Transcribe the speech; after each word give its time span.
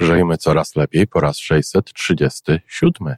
Żyjmy 0.00 0.36
coraz 0.36 0.76
lepiej 0.76 1.06
po 1.06 1.20
raz 1.20 1.38
637. 1.38 3.16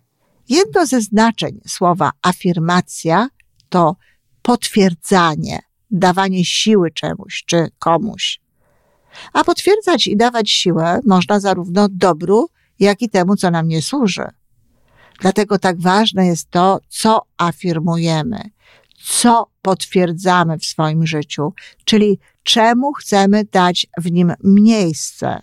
Jedno 0.49 0.87
ze 0.87 1.01
znaczeń 1.01 1.61
słowa 1.67 2.11
afirmacja 2.23 3.29
to 3.69 3.97
potwierdzanie, 4.43 5.59
dawanie 5.91 6.45
siły 6.45 6.91
czemuś 6.91 7.45
czy 7.47 7.67
komuś. 7.79 8.41
A 9.33 9.45
potwierdzać 9.45 10.07
i 10.07 10.17
dawać 10.17 10.51
siłę 10.51 11.01
można 11.07 11.41
zarówno 11.41 11.89
dobru, 11.91 12.49
jak 12.79 13.03
i 13.03 13.11
temu, 13.11 13.37
co 13.37 13.51
nam 13.51 13.69
nie 13.69 13.83
służy. 13.83 14.25
Dlatego 15.21 15.59
tak 15.59 15.81
ważne 15.81 16.27
jest 16.27 16.51
to, 16.51 16.81
co 16.89 17.23
afirmujemy, 17.37 18.51
co 19.05 19.47
potwierdzamy 19.63 20.59
w 20.59 20.65
swoim 20.65 21.07
życiu, 21.07 21.53
czyli 21.85 22.19
czemu 22.43 22.93
chcemy 22.93 23.45
dać 23.45 23.87
w 23.99 24.11
nim 24.13 24.33
miejsce. 24.45 25.43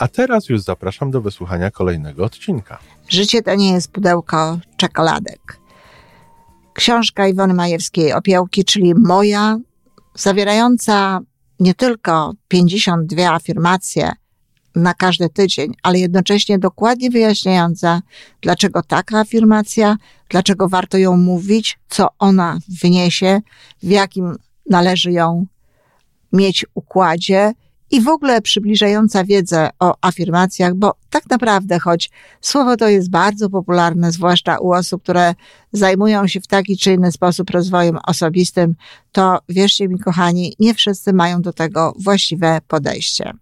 A 0.00 0.08
teraz 0.08 0.48
już 0.48 0.60
zapraszam 0.60 1.10
do 1.10 1.20
wysłuchania 1.20 1.70
kolejnego 1.70 2.24
odcinka. 2.24 2.78
Życie 3.08 3.42
to 3.42 3.54
nie 3.54 3.72
jest 3.72 3.92
pudełko 3.92 4.58
czekoladek. 4.76 5.60
Książka 6.74 7.28
Iwony 7.28 7.54
Majewskiej 7.54 8.12
Opiełki, 8.12 8.64
czyli 8.64 8.94
moja, 8.94 9.58
zawierająca 10.14 11.20
nie 11.60 11.74
tylko 11.74 12.32
52 12.48 13.32
afirmacje 13.32 14.12
na 14.74 14.94
każdy 14.94 15.28
tydzień, 15.28 15.74
ale 15.82 15.98
jednocześnie 15.98 16.58
dokładnie 16.58 17.10
wyjaśniająca, 17.10 18.02
dlaczego 18.40 18.82
taka 18.82 19.18
afirmacja, 19.18 19.96
dlaczego 20.28 20.68
warto 20.68 20.98
ją 20.98 21.16
mówić, 21.16 21.78
co 21.88 22.08
ona 22.18 22.58
wyniesie, 22.82 23.40
w 23.82 23.90
jakim 23.90 24.36
należy 24.70 25.12
ją 25.12 25.46
mieć 26.32 26.66
układzie 26.74 27.52
i 27.90 28.00
w 28.00 28.08
ogóle 28.08 28.42
przybliżająca 28.42 29.24
wiedzę 29.24 29.70
o 29.78 29.94
afirmacjach, 30.00 30.74
bo 30.74 30.94
tak 31.10 31.30
naprawdę, 31.30 31.78
choć 31.78 32.10
słowo 32.40 32.76
to 32.76 32.88
jest 32.88 33.10
bardzo 33.10 33.50
popularne, 33.50 34.12
zwłaszcza 34.12 34.58
u 34.58 34.72
osób, 34.72 35.02
które 35.02 35.34
zajmują 35.72 36.26
się 36.26 36.40
w 36.40 36.46
taki 36.46 36.76
czy 36.76 36.92
inny 36.92 37.12
sposób 37.12 37.50
rozwojem 37.50 37.98
osobistym, 38.06 38.74
to 39.12 39.38
wierzcie 39.48 39.88
mi, 39.88 39.98
kochani, 39.98 40.54
nie 40.58 40.74
wszyscy 40.74 41.12
mają 41.12 41.42
do 41.42 41.52
tego 41.52 41.94
właściwe 41.98 42.58
podejście. 42.68 43.32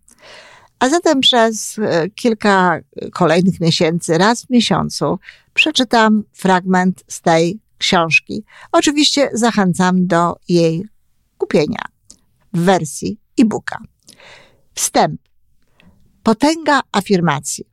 A 0.79 0.89
zatem 0.89 1.21
przez 1.21 1.79
e, 1.79 2.11
kilka 2.11 2.81
kolejnych 3.13 3.61
miesięcy, 3.61 4.19
raz 4.19 4.45
w 4.45 4.51
miesiącu, 4.51 5.19
przeczytam 5.55 6.25
fragment 6.33 7.05
z 7.09 7.21
tej 7.21 7.61
książki. 7.79 8.45
Oczywiście 8.73 9.31
zachęcam 9.33 10.07
do 10.07 10.37
jej 10.49 10.85
kupienia 11.39 11.83
w 12.53 12.61
wersji 12.61 13.19
e-booka. 13.39 13.79
Wstęp. 14.79 15.21
Potęga 16.23 16.81
afirmacji. 16.93 17.65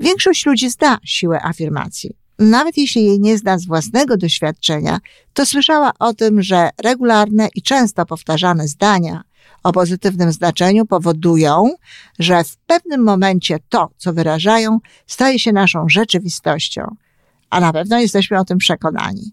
Większość 0.00 0.46
ludzi 0.46 0.70
zna 0.70 0.98
siłę 1.04 1.42
afirmacji. 1.42 2.16
Nawet 2.38 2.76
jeśli 2.78 3.04
jej 3.04 3.20
nie 3.20 3.38
zna 3.38 3.58
z 3.58 3.66
własnego 3.66 4.16
doświadczenia, 4.16 4.98
to 5.32 5.46
słyszała 5.46 5.92
o 5.98 6.14
tym, 6.14 6.42
że 6.42 6.70
regularne 6.82 7.48
i 7.54 7.62
często 7.62 8.06
powtarzane 8.06 8.68
zdania 8.68 9.22
o 9.62 9.72
pozytywnym 9.72 10.32
znaczeniu 10.32 10.86
powodują, 10.86 11.74
że 12.18 12.44
w 12.44 12.56
pewnym 12.56 13.04
momencie 13.04 13.58
to, 13.68 13.90
co 13.96 14.12
wyrażają, 14.12 14.78
staje 15.06 15.38
się 15.38 15.52
naszą 15.52 15.88
rzeczywistością. 15.88 16.96
A 17.50 17.60
na 17.60 17.72
pewno 17.72 17.98
jesteśmy 17.98 18.38
o 18.38 18.44
tym 18.44 18.58
przekonani. 18.58 19.32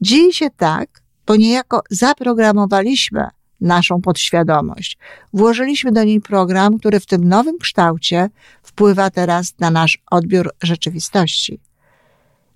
Dzieje 0.00 0.32
się 0.32 0.50
tak, 0.56 1.02
bo 1.26 1.36
niejako 1.36 1.82
zaprogramowaliśmy 1.90 3.28
naszą 3.60 4.00
podświadomość. 4.00 4.98
Włożyliśmy 5.32 5.92
do 5.92 6.04
niej 6.04 6.20
program, 6.20 6.78
który 6.78 7.00
w 7.00 7.06
tym 7.06 7.28
nowym 7.28 7.58
kształcie 7.58 8.30
wpływa 8.62 9.10
teraz 9.10 9.54
na 9.58 9.70
nasz 9.70 9.98
odbiór 10.10 10.50
rzeczywistości. 10.62 11.60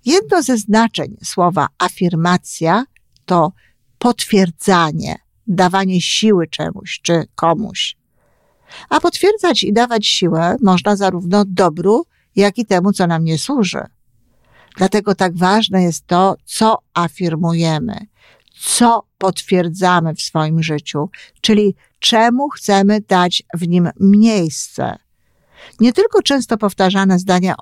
Jedno 0.05 0.43
ze 0.43 0.57
znaczeń 0.57 1.17
słowa 1.23 1.67
afirmacja 1.77 2.85
to 3.25 3.51
potwierdzanie, 3.97 5.15
dawanie 5.47 6.01
siły 6.01 6.47
czemuś 6.47 6.99
czy 7.01 7.23
komuś. 7.35 7.97
A 8.89 8.99
potwierdzać 8.99 9.63
i 9.63 9.73
dawać 9.73 10.07
siłę 10.07 10.55
można 10.61 10.95
zarówno 10.95 11.43
dobru, 11.47 12.05
jak 12.35 12.57
i 12.57 12.65
temu, 12.65 12.93
co 12.93 13.07
nam 13.07 13.23
nie 13.23 13.37
służy. 13.37 13.81
Dlatego 14.77 15.15
tak 15.15 15.37
ważne 15.37 15.83
jest 15.83 16.07
to, 16.07 16.35
co 16.45 16.77
afirmujemy, 16.93 18.05
co 18.59 19.03
potwierdzamy 19.17 20.15
w 20.15 20.21
swoim 20.21 20.63
życiu, 20.63 21.09
czyli 21.41 21.75
czemu 21.99 22.49
chcemy 22.49 23.01
dać 23.01 23.43
w 23.53 23.67
nim 23.67 23.89
miejsce. 23.99 24.95
Nie 25.79 25.93
tylko 25.93 26.21
często 26.21 26.57
powtarzane 26.57 27.19
zdania 27.19 27.55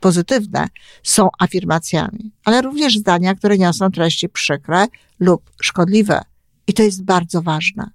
pozytywne 0.00 0.68
są 1.02 1.28
afirmacjami, 1.38 2.32
ale 2.44 2.62
również 2.62 2.98
zdania, 2.98 3.34
które 3.34 3.58
niosą 3.58 3.90
treści 3.90 4.28
przykre 4.28 4.86
lub 5.20 5.50
szkodliwe. 5.62 6.20
I 6.66 6.74
to 6.74 6.82
jest 6.82 7.04
bardzo 7.04 7.42
ważne. 7.42 7.90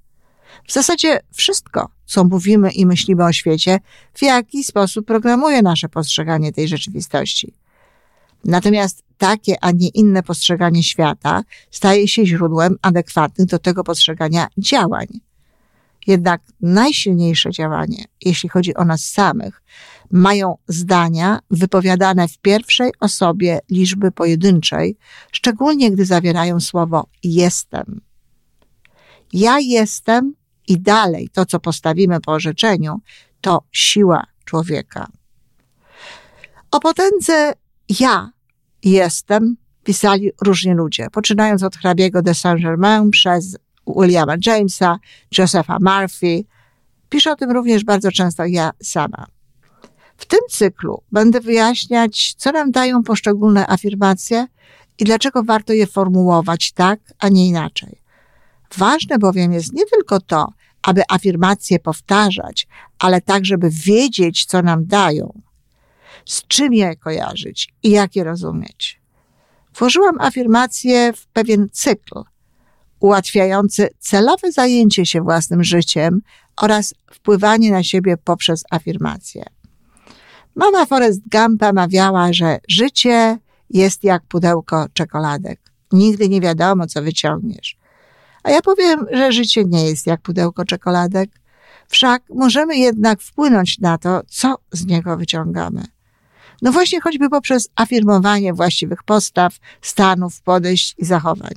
W 0.68 0.74
zasadzie 0.74 1.20
wszystko, 1.34 1.90
co 2.06 2.24
mówimy 2.24 2.72
i 2.72 2.86
myślimy 2.86 3.26
o 3.26 3.34
świecie, 3.34 3.80
w 4.14 4.22
jakiś 4.22 4.68
sposób 4.68 5.06
programuje 5.06 5.62
nasze 5.62 5.90
postrzeganie 5.90 6.54
tej 6.54 6.68
rzeczywistości. 6.68 7.54
Natomiast 8.46 9.04
takie, 9.18 9.56
a 9.62 9.72
nie 9.72 9.88
inne 9.88 10.24
postrzeganie 10.24 10.84
świata 10.84 11.44
staje 11.72 12.08
się 12.08 12.26
źródłem 12.26 12.76
adekwatnych 12.82 13.48
do 13.48 13.60
tego 13.60 13.84
postrzegania 13.84 14.48
działań. 14.58 15.08
Jednak 16.08 16.42
najsilniejsze 16.62 17.52
działanie, 17.52 18.06
jeśli 18.22 18.50
chodzi 18.50 18.76
o 18.76 18.86
nas 18.86 19.02
samych, 19.02 19.62
mają 20.12 20.58
zdania 20.68 21.40
wypowiadane 21.52 22.28
w 22.28 22.38
pierwszej 22.38 22.92
osobie 23.00 23.60
liczby 23.70 24.12
pojedynczej, 24.12 24.98
szczególnie 25.32 25.92
gdy 25.92 26.06
zawierają 26.06 26.60
słowo 26.60 27.08
jestem. 27.24 28.02
Ja 29.34 29.60
jestem 29.60 30.34
i 30.68 30.80
dalej 30.80 31.30
to, 31.34 31.46
co 31.46 31.60
postawimy 31.60 32.22
po 32.22 32.32
orzeczeniu, 32.32 33.02
to 33.42 33.64
siła 33.72 34.24
człowieka. 34.46 35.08
O 36.72 36.80
potędze 36.80 37.54
ja 38.00 38.35
jestem, 38.92 39.58
pisali 39.84 40.32
różni 40.42 40.74
ludzie, 40.74 41.08
poczynając 41.12 41.64
od 41.64 41.76
hrabiego 41.76 42.22
de 42.22 42.34
Saint-Germain 42.34 43.10
przez 43.10 43.58
Williama 43.88 44.36
Jamesa, 44.46 45.00
Josepha 45.38 45.78
Murphy. 45.82 46.44
Piszę 47.10 47.32
o 47.32 47.36
tym 47.36 47.52
również 47.52 47.84
bardzo 47.84 48.12
często 48.12 48.46
ja 48.46 48.72
sama. 48.84 49.26
W 50.18 50.26
tym 50.26 50.40
cyklu 50.50 51.02
będę 51.12 51.42
wyjaśniać, 51.42 52.34
co 52.38 52.52
nam 52.52 52.72
dają 52.72 53.04
poszczególne 53.04 53.68
afirmacje 53.68 54.48
i 55.00 55.04
dlaczego 55.04 55.44
warto 55.44 55.74
je 55.74 55.88
formułować 55.88 56.72
tak, 56.72 57.00
a 57.20 57.30
nie 57.30 57.48
inaczej. 57.48 58.02
Ważne 58.78 59.18
bowiem 59.18 59.54
jest 59.54 59.74
nie 59.74 59.86
tylko 59.86 60.20
to, 60.20 60.48
aby 60.82 61.02
afirmacje 61.10 61.80
powtarzać, 61.80 62.68
ale 63.00 63.22
tak, 63.22 63.46
żeby 63.46 63.70
wiedzieć, 63.70 64.46
co 64.46 64.62
nam 64.62 64.86
dają 64.86 65.42
z 66.26 66.48
czym 66.48 66.74
je 66.74 66.96
kojarzyć 66.96 67.74
i 67.84 67.90
jak 67.90 68.16
je 68.16 68.24
rozumieć. 68.24 69.02
Włożyłam 69.80 70.22
afirmację 70.22 71.14
w 71.14 71.28
pewien 71.28 71.70
cykl 71.72 72.24
ułatwiający 73.00 73.90
celowe 74.00 74.52
zajęcie 74.52 75.06
się 75.06 75.22
własnym 75.22 75.64
życiem 75.64 76.22
oraz 76.62 76.94
wpływanie 77.12 77.72
na 77.72 77.84
siebie 77.84 78.18
poprzez 78.18 78.64
afirmacje. 78.72 79.46
Mama 80.56 80.86
Forrest 80.86 81.22
Gumpa 81.32 81.74
mawiała, 81.74 82.34
że 82.34 82.60
życie 82.68 83.38
jest 83.70 84.04
jak 84.04 84.24
pudełko 84.24 84.86
czekoladek. 84.94 85.60
Nigdy 85.92 86.30
nie 86.30 86.42
wiadomo, 86.42 86.88
co 86.88 87.02
wyciągniesz. 87.02 87.78
A 88.44 88.52
ja 88.52 88.62
powiem, 88.62 89.06
że 89.12 89.32
życie 89.32 89.66
nie 89.66 89.90
jest 89.90 90.08
jak 90.08 90.22
pudełko 90.22 90.66
czekoladek, 90.66 91.30
wszak 91.88 92.24
możemy 92.30 92.78
jednak 92.78 93.22
wpłynąć 93.22 93.80
na 93.80 93.98
to, 93.98 94.22
co 94.28 94.56
z 94.72 94.86
niego 94.86 95.18
wyciągamy. 95.18 95.84
No 96.62 96.72
właśnie 96.72 97.02
choćby 97.02 97.30
poprzez 97.30 97.70
afirmowanie 97.76 98.54
właściwych 98.54 99.04
postaw, 99.04 99.58
stanów, 99.82 100.42
podejść 100.42 100.96
i 100.98 101.06
zachowań. 101.06 101.54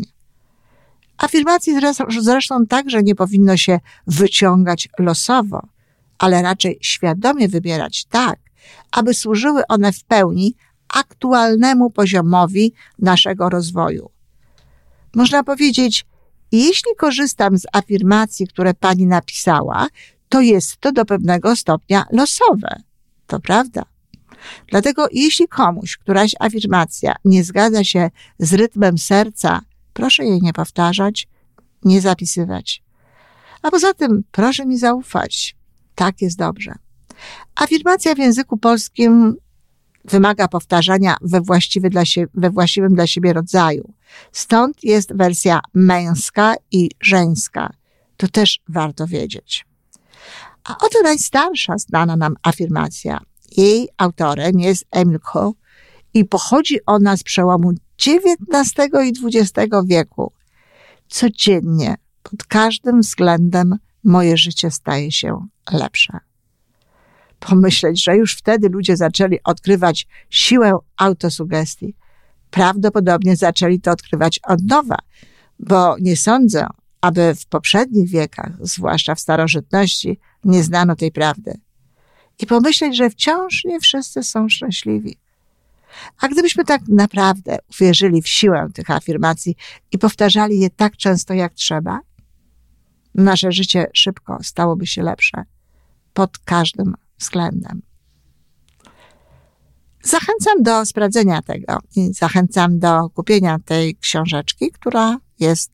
Afirmacji 1.19 1.81
zresztą 2.21 2.67
także 2.67 3.03
nie 3.03 3.15
powinno 3.15 3.57
się 3.57 3.81
wyciągać 4.07 4.89
losowo, 4.99 5.63
ale 6.19 6.43
raczej 6.43 6.79
świadomie 6.83 7.49
wybierać 7.49 8.05
tak, 8.05 8.39
aby 8.93 9.15
służyły 9.15 9.67
one 9.67 9.93
w 9.93 10.05
pełni 10.05 10.55
aktualnemu 10.89 11.91
poziomowi 11.91 12.73
naszego 12.99 13.49
rozwoju. 13.49 14.11
Można 15.15 15.45
powiedzieć, 15.45 16.07
jeśli 16.53 16.97
korzystam 16.97 17.59
z 17.59 17.67
afirmacji, 17.73 18.47
które 18.47 18.75
pani 18.75 19.07
napisała, 19.07 19.87
to 20.29 20.41
jest 20.41 20.77
to 20.77 20.93
do 20.93 21.05
pewnego 21.05 21.57
stopnia 21.57 22.05
losowe. 22.13 22.83
To 23.27 23.41
prawda. 23.41 23.83
Dlatego 24.67 25.07
jeśli 25.13 25.49
komuś 25.49 25.97
któraś 25.97 26.35
afirmacja 26.41 27.15
nie 27.25 27.45
zgadza 27.45 27.85
się 27.85 28.11
z 28.39 28.55
rytmem 28.55 28.99
serca, 28.99 29.61
proszę 29.93 30.25
jej 30.25 30.43
nie 30.43 30.53
powtarzać, 30.53 31.29
nie 31.85 32.01
zapisywać. 32.01 32.83
A 33.63 33.71
poza 33.71 33.95
tym 33.95 34.25
proszę 34.33 34.67
mi 34.67 34.79
zaufać. 34.79 35.57
Tak 35.95 36.23
jest 36.23 36.39
dobrze. 36.39 36.75
Afirmacja 37.55 38.15
w 38.15 38.19
języku 38.19 38.57
polskim 38.57 39.37
wymaga 40.05 40.49
powtarzania 40.49 41.17
we, 41.23 41.41
właściwy 41.41 41.91
dla 41.91 42.05
sie, 42.05 42.27
we 42.35 42.51
właściwym 42.51 42.95
dla 42.95 43.07
siebie 43.07 43.33
rodzaju. 43.33 43.93
Stąd 44.33 44.85
jest 44.85 45.17
wersja 45.17 45.61
męska 45.75 46.55
i 46.73 46.91
żeńska. 47.01 47.73
To 48.17 48.29
też 48.29 48.61
warto 48.69 49.07
wiedzieć. 49.07 49.67
A 50.65 50.77
oto 50.77 51.03
najstarsza 51.03 51.79
znana 51.79 52.17
nam 52.17 52.35
afirmacja. 52.43 53.21
Jej 53.57 53.89
autorem 53.97 54.61
jest 54.61 54.85
Emil 54.91 55.19
i 56.15 56.25
pochodzi 56.25 56.79
ona 56.87 57.17
z 57.17 57.23
przełomu 57.23 57.73
XIX 58.07 58.89
i 59.05 59.13
XX 59.27 59.69
wieku. 59.87 60.33
Codziennie, 61.09 61.95
pod 62.23 62.45
każdym 62.45 63.01
względem, 63.01 63.79
moje 64.05 64.37
życie 64.37 64.71
staje 64.71 65.13
się 65.13 65.47
lepsze. 65.73 66.19
Pomyśleć, 67.41 68.05
że 68.05 68.17
już 68.17 68.37
wtedy 68.37 68.69
ludzie 68.69 68.97
zaczęli 68.97 69.39
odkrywać 69.45 70.07
siłę 70.31 70.79
autosugestii. 70.97 71.95
Prawdopodobnie 72.51 73.37
zaczęli 73.37 73.81
to 73.81 73.91
odkrywać 73.91 74.41
od 74.43 74.63
nowa, 74.63 74.99
bo 75.59 75.97
nie 76.01 76.17
sądzę, 76.17 76.67
aby 77.01 77.35
w 77.35 77.47
poprzednich 77.47 78.11
wiekach, 78.11 78.53
zwłaszcza 78.61 79.15
w 79.15 79.21
starożytności, 79.21 80.19
nie 80.45 80.63
znano 80.63 80.97
tej 80.97 81.13
prawdy. 81.13 81.61
I 82.39 82.47
pomyśleć, 82.47 82.97
że 82.97 83.11
wciąż 83.11 83.65
nie 83.65 83.81
wszyscy 83.81 84.23
są 84.23 84.49
szczęśliwi. 84.49 85.17
A 86.21 86.29
gdybyśmy 86.29 86.65
tak 86.65 86.81
naprawdę 86.89 87.59
uwierzyli 87.71 88.23
w 88.23 88.29
siłę 88.29 88.69
tych 88.75 88.91
afirmacji 88.91 89.57
i 89.93 89.99
powtarzali 89.99 90.61
je 90.61 90.71
tak 90.71 90.97
często 90.97 91.35
jak 91.35 91.55
trzeba, 91.55 92.01
nasze 93.15 93.53
życie 93.53 93.87
szybko 93.95 94.39
stałoby 94.43 94.87
się 94.87 95.03
lepsze 95.03 95.45
pod 96.15 96.39
każdym 96.39 96.95
względem. 97.19 97.83
Zachęcam 100.03 100.63
do 100.63 100.87
sprawdzenia 100.87 101.43
tego 101.43 101.79
i 101.97 102.15
zachęcam 102.15 102.79
do 102.79 103.11
kupienia 103.11 103.59
tej 103.65 103.97
książeczki, 103.97 104.71
która 104.71 105.19
jest 105.41 105.73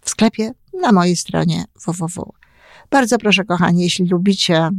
w 0.00 0.10
sklepie 0.10 0.52
na 0.80 0.92
mojej 0.92 1.16
stronie 1.16 1.64
www. 1.86 2.32
Bardzo 2.90 3.18
proszę, 3.18 3.44
kochani, 3.44 3.82
jeśli 3.82 4.08
lubicie 4.08 4.70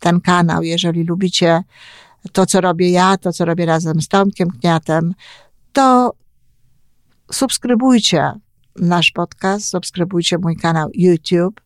ten 0.00 0.20
kanał, 0.20 0.62
jeżeli 0.62 1.04
lubicie 1.04 1.62
to, 2.32 2.46
co 2.46 2.60
robię 2.60 2.90
ja, 2.90 3.16
to, 3.16 3.32
co 3.32 3.44
robię 3.44 3.66
razem 3.66 4.02
z 4.02 4.08
Tomkiem 4.08 4.50
Kniatem, 4.50 5.14
to 5.72 6.12
subskrybujcie 7.32 8.32
nasz 8.76 9.10
podcast, 9.10 9.68
subskrybujcie 9.68 10.38
mój 10.38 10.56
kanał 10.56 10.88
YouTube, 10.94 11.60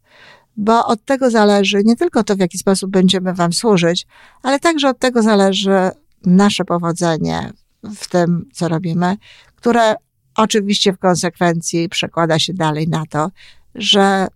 bo 0.57 0.87
od 0.87 1.05
tego 1.05 1.31
zależy 1.31 1.83
nie 1.85 1.97
tylko 1.97 2.25
to, 2.25 2.37
w 2.37 2.39
jaki 2.39 2.59
sposób 2.59 2.91
będziemy 2.91 3.35
Wam 3.35 3.53
służyć, 3.53 4.07
ale 4.43 4.61
także 4.61 4.89
od 4.89 4.99
tego 4.99 5.23
zależy 5.23 5.91
nasze 6.27 6.65
powodzenie 6.65 7.53
w 7.97 8.09
tym, 8.09 8.49
co 8.53 8.69
robimy, 8.69 9.17
które 9.57 9.95
oczywiście 10.37 10.93
w 10.93 10.99
konsekwencji 10.99 11.89
przekłada 11.89 12.39
się 12.39 12.55
dalej 12.55 12.89
na 12.89 13.07
to, 13.07 13.31
że 13.75 14.29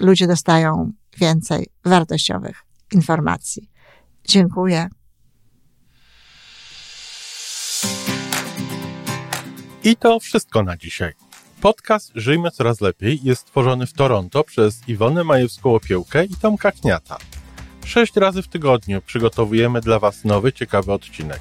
ludzie 0.00 0.26
dostają 0.26 0.92
więcej 1.18 1.66
wartościowych 1.84 2.62
informacji. 2.92 3.70
Dziękuję. 4.24 4.88
I 9.84 9.96
to 9.96 10.20
wszystko 10.20 10.62
na 10.62 10.76
dzisiaj. 10.76 11.12
Podcast 11.60 12.12
Żyjmy 12.14 12.50
Coraz 12.50 12.80
Lepiej 12.80 13.20
jest 13.22 13.40
stworzony 13.40 13.86
w 13.86 13.92
Toronto 13.92 14.44
przez 14.44 14.88
Iwonę 14.88 15.24
Majewską-Opiełkę 15.24 16.24
i 16.30 16.36
Tomka 16.36 16.72
Kniata. 16.72 17.16
Sześć 17.84 18.16
razy 18.16 18.42
w 18.42 18.48
tygodniu 18.48 19.02
przygotowujemy 19.02 19.80
dla 19.80 19.98
Was 19.98 20.24
nowy, 20.24 20.52
ciekawy 20.52 20.92
odcinek. 20.92 21.40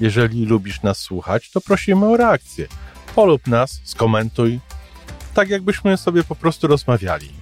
Jeżeli 0.00 0.46
lubisz 0.46 0.82
nas 0.82 0.98
słuchać, 0.98 1.50
to 1.50 1.60
prosimy 1.60 2.06
o 2.06 2.16
reakcję. 2.16 2.66
Polub 3.14 3.46
nas, 3.46 3.80
skomentuj, 3.84 4.60
tak 5.34 5.48
jakbyśmy 5.48 5.96
sobie 5.96 6.24
po 6.24 6.34
prostu 6.34 6.66
rozmawiali. 6.66 7.41